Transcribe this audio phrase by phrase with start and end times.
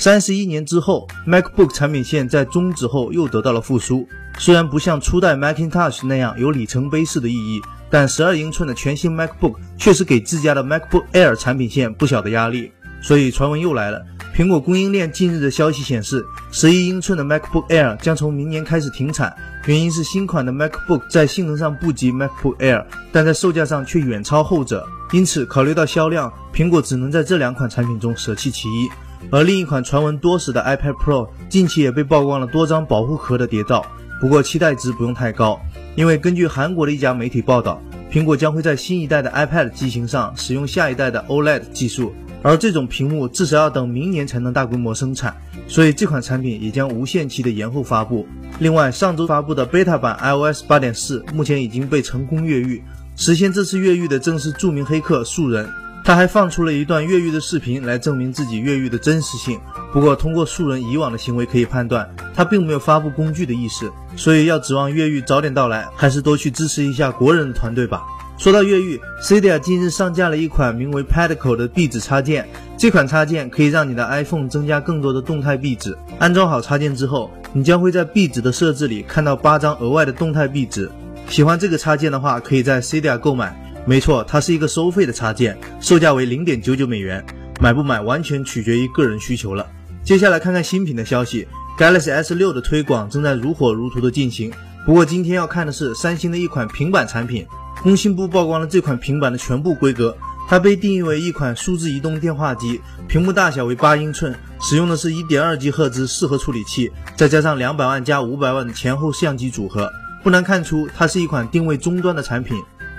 [0.00, 4.08] 三十一年之后，MacBook 产品线在终止后又得到了复苏。
[4.38, 7.60] 虽然不像初代 Macintosh 那样有里程碑式的意义，
[7.90, 12.70] 但十二英寸的全新 MacBook 确实给自家的 MacBook Air 产品线不小的压力。
[13.02, 14.00] 所以传闻又来了，
[14.36, 19.36] 苹果供应链近日的消息显示，十一英寸的 MacBook Air 将从明年开始停产，
[19.66, 24.86] 原因是新款的 MacBook 在性能上不及 MacBook Air，但在售价上却远超后者。
[25.10, 28.88] 因此，考虑到销量，苹果只能在这两款产品中舍弃其一。
[29.30, 33.84] 而另一款传闻多时的 iPad Pro，近期也被曝光了多张保护壳的谍照。
[34.20, 35.60] 不过期待值不用太高，
[35.94, 45.36] 因为根据韩国的一家媒体报道，苹果将会在新一代的 iPad 机型上使用下一代的 OLED 技术，而这种屏幕至少要等明年才能大规模生产，
[45.68, 48.26] 所以这款产品也将无限期的延后发布。
[48.58, 52.82] 另外，上周发布的 Beta 版 iOS 8.4目前已经被成功越狱，
[53.14, 55.68] 实现这次越狱的正是著名黑客树人。
[56.08, 59.60] 他还放出了一段越狱的视频来证明自己越狱的真实性。
[59.92, 63.92] 不过，通过树人以往的行为可以判断，他并没有发布工具的意识。
[64.16, 68.06] 所以，要指望越狱早点到来，还是多去支持一下国人的团队吧。
[68.38, 72.48] 说到越狱，Cydia 近日上架了一款名为 Pedicle 的壁纸插件。
[72.78, 75.94] 这款插件可以让你的 iPhone 增加更多的动态壁纸。
[76.18, 80.90] 安装好插件之后，你将会在壁纸的设置里看到八张额外的动态壁纸。
[81.28, 83.54] 喜欢这个插件的话，可以在 Cydia 购买。
[83.88, 87.24] 没错，它是一个收费的插件，售价为零点九九美元。
[87.58, 89.66] 买不买完全取决于个人需求了。
[90.04, 94.52] 接下来看看新品的消息，Galaxy S 六的推广正在如火如荼的进行。
[94.84, 97.46] 不过今天要看的是三星的一款平板产品，
[97.82, 100.14] 工信部曝光了这款平板的全部规格。
[100.46, 109.90] 它被定义为一款数字移动电话机，屏幕大小为八英寸，使用的是一点二 G 赫兹四核处理器，再加上两百万加五百万的前后相机组合，
[110.22, 112.58] 不难看出它是一款定位终端的产品。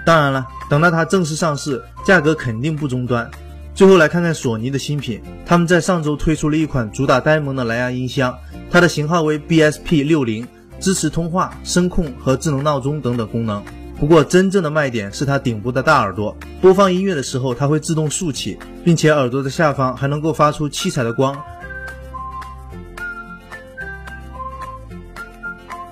[0.10, 3.30] 当然了，等到它正式上市，价格肯定不中端。
[3.76, 8.36] 最后来看看索尼的新品，他们在上周推出了一款主打呆萌的蓝牙音箱，
[8.72, 10.48] 它的型号为 BSP 六零，
[10.80, 13.64] 支持通话、声控和智能闹钟等等功能。
[14.00, 21.40] 不过真正的卖点是它顶部的大耳朵，播放音乐的时候它会自动竖起，并且耳朵的下方还能够发出七彩的光。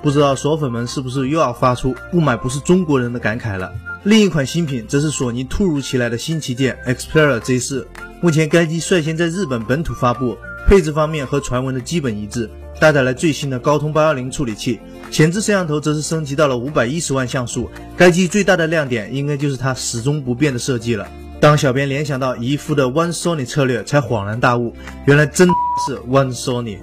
[0.02, 3.72] 不知道索粉们是不是又要发出不买不是中国人的感慨了？
[4.04, 7.86] 另一款新品则是索尼突如其来的新旗舰 Xperia Z4。
[8.22, 10.38] 目前该机率先在日本本土发布，
[10.68, 12.50] 配置方面和传闻的基本一致，
[12.80, 14.80] 搭载了最新的高通810处理器，
[15.12, 17.70] 前置摄像头则是升级到了510万像素。
[17.98, 21.06] 该机最大的亮点应该就是它始终不变的设计了。
[21.40, 24.74] 当小编联想到姨夫的 One Sony 策略，才恍然大悟，
[25.06, 25.48] 原来真
[25.86, 26.80] 是 One Sony。